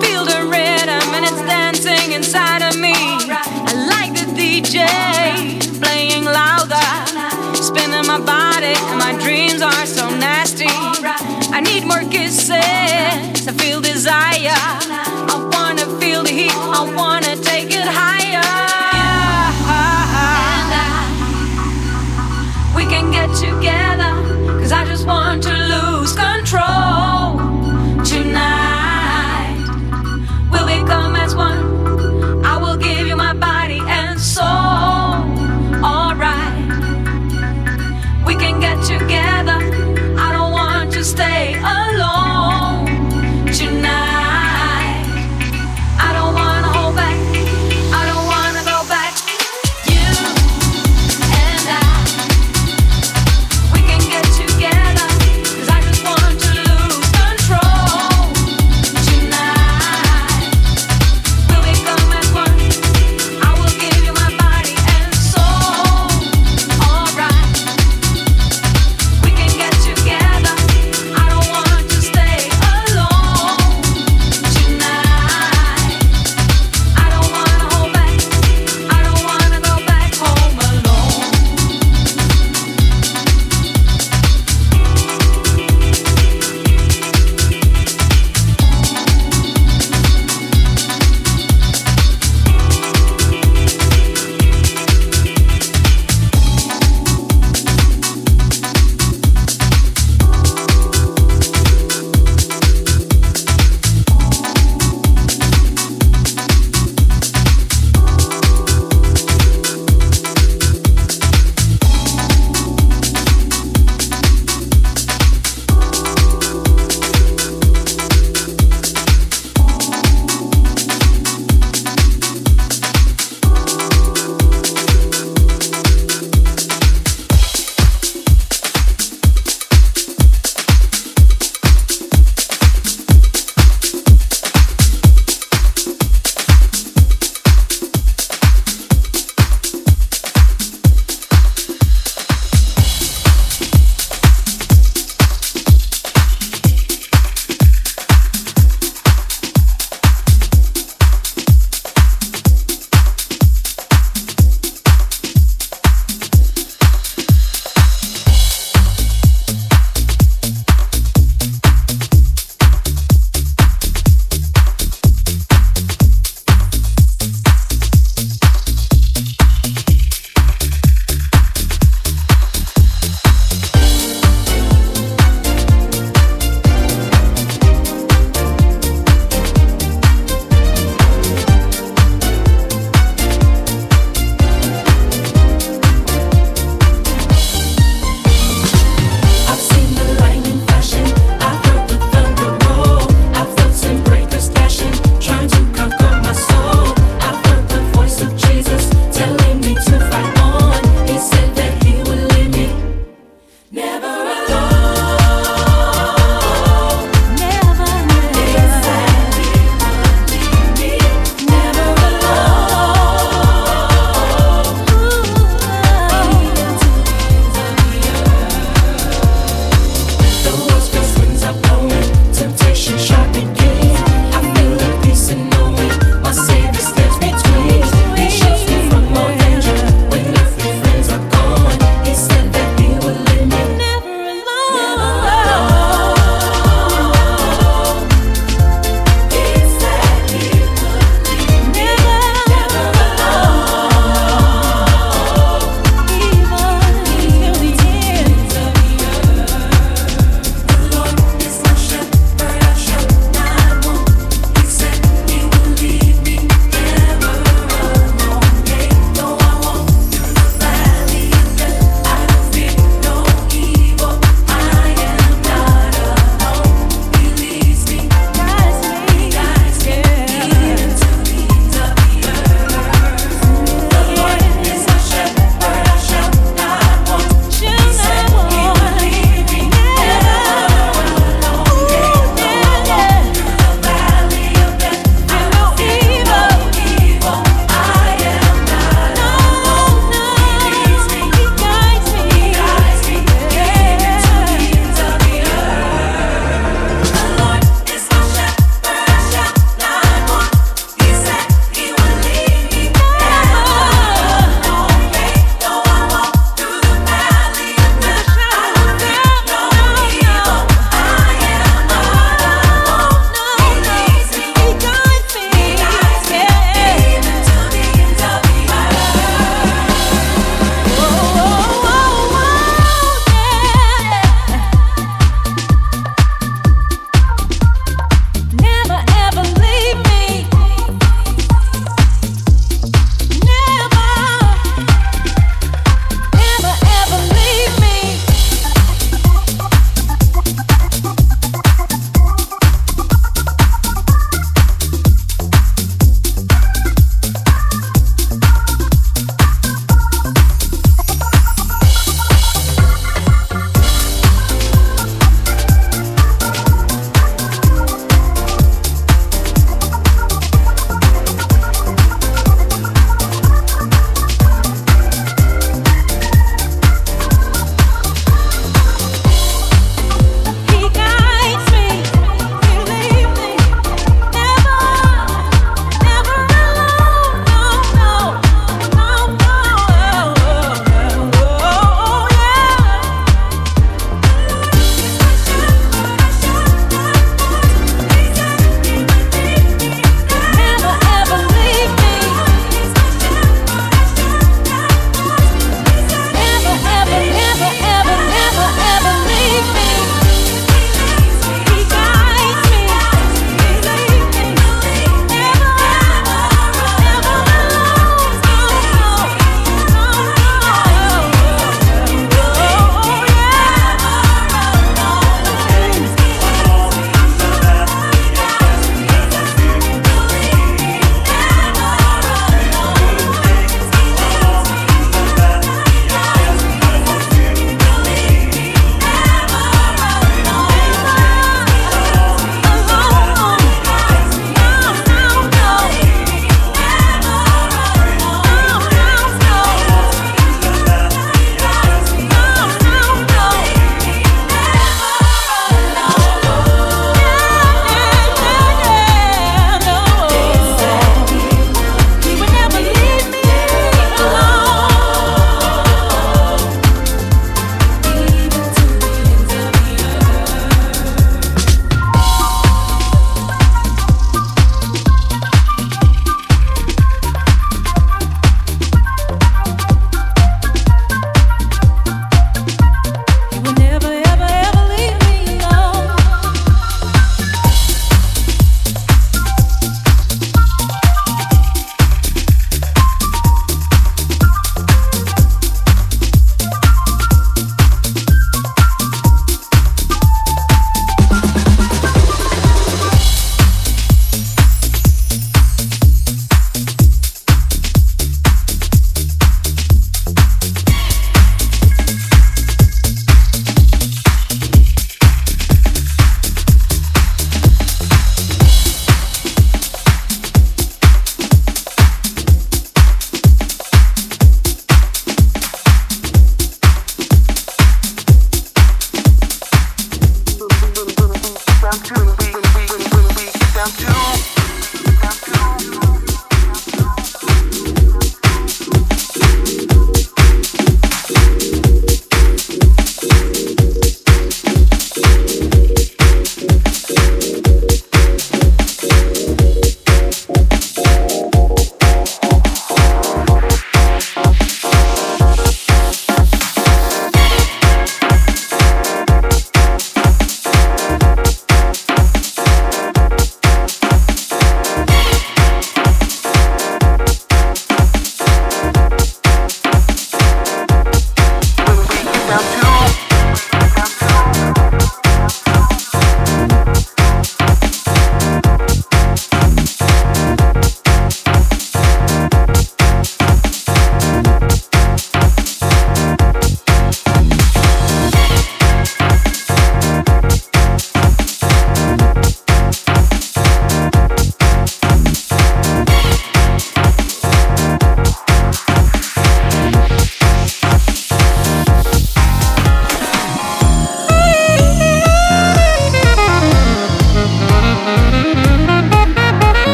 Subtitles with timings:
[0.00, 2.94] Feel the rhythm and it's dancing inside of me.
[2.94, 4.86] I like the DJ
[5.82, 6.86] playing louder,
[7.60, 10.68] spinning my body, and my dreams are so nasty.
[11.52, 13.48] I need more kisses.
[13.48, 14.54] I feel desire.
[15.34, 16.54] I wanna feel the heat.
[16.54, 17.39] I wanna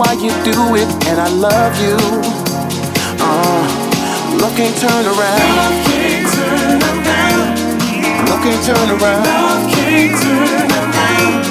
[0.00, 1.96] why you do it, and I love you.
[3.20, 3.60] Uh,
[4.40, 5.44] love can't turn around.
[5.60, 7.60] Love can't turn around.
[8.30, 9.24] Love can't turn around.
[9.28, 11.44] Love can't turn around.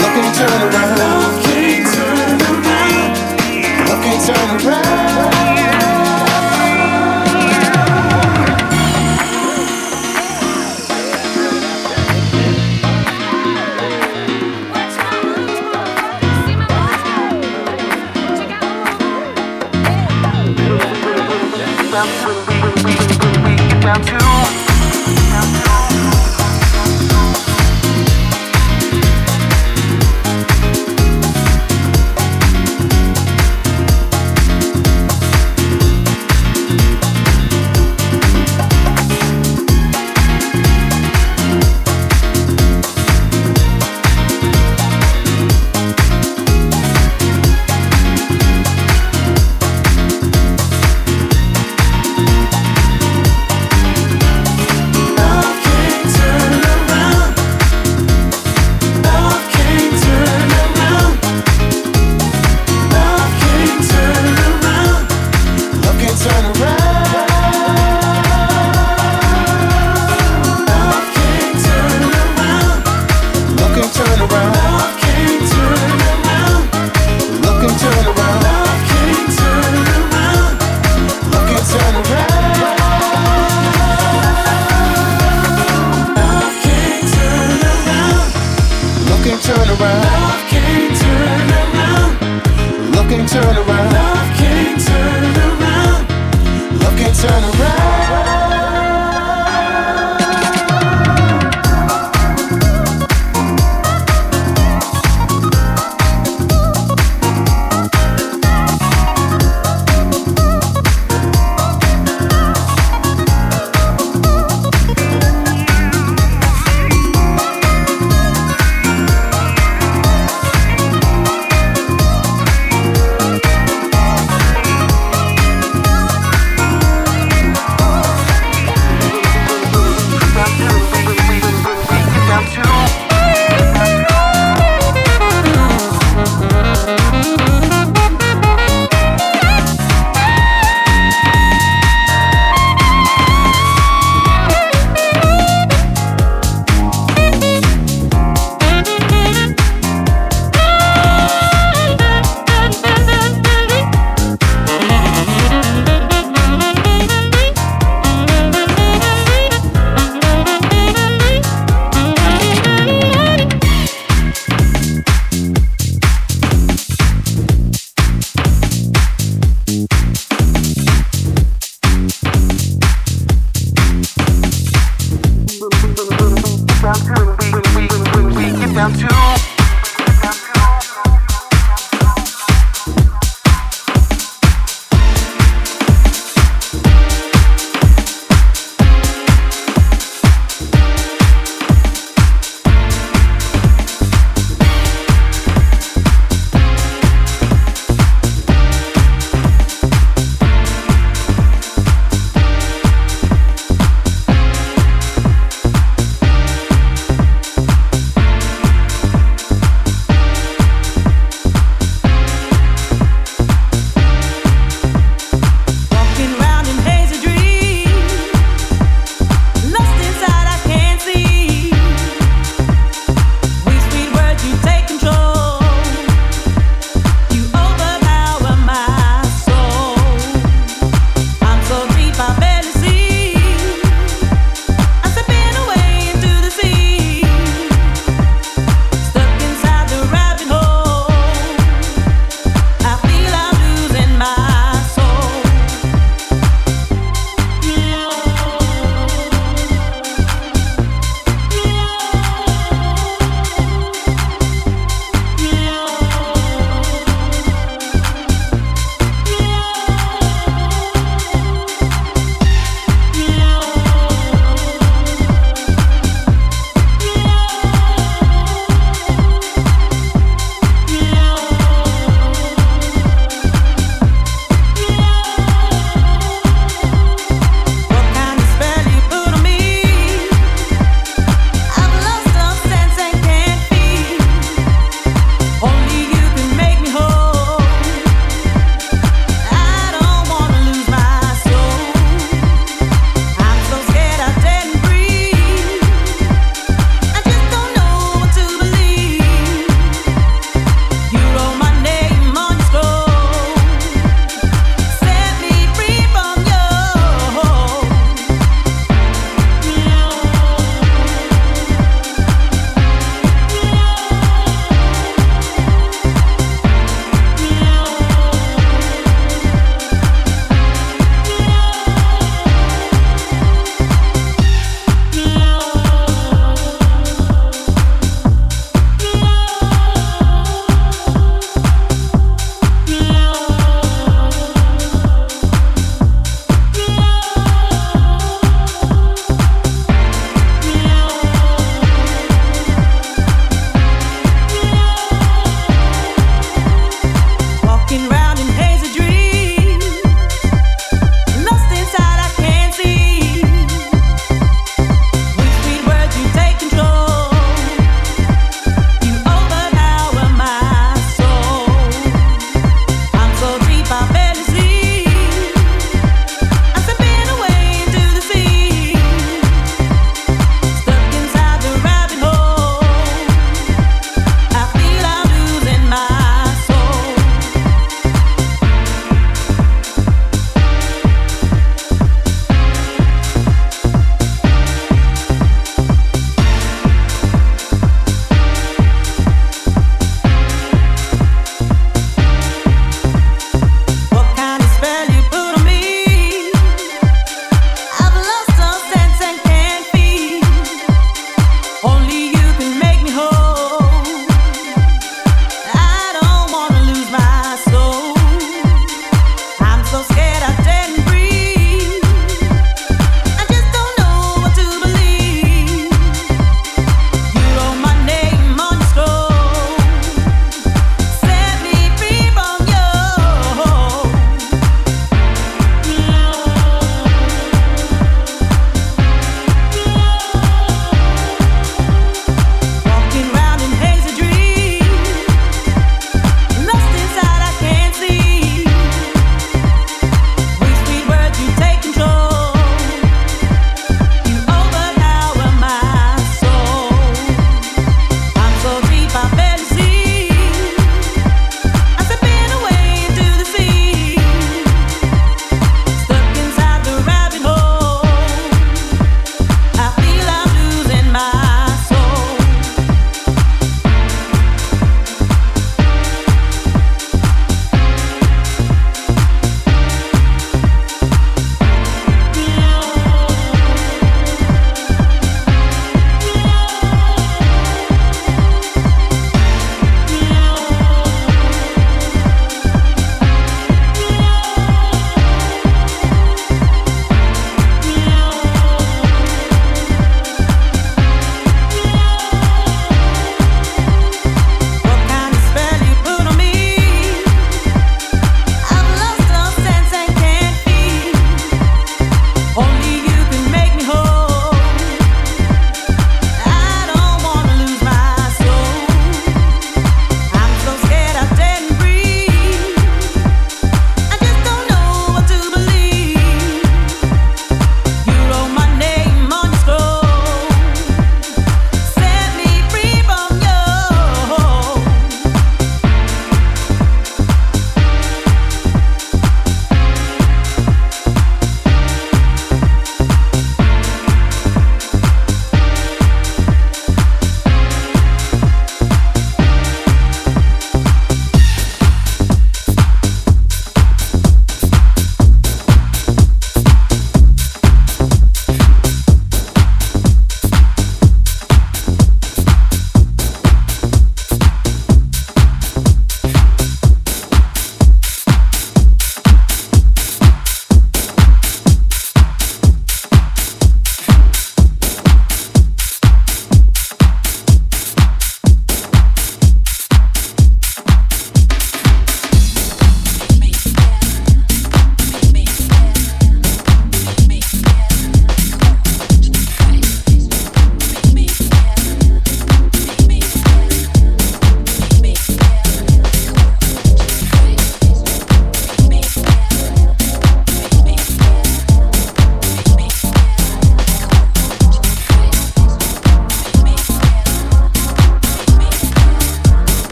[0.00, 0.96] Love can't turn around.
[0.96, 3.12] Love can't turn around.
[3.88, 5.53] Love can't turn around.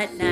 [0.00, 0.29] On night.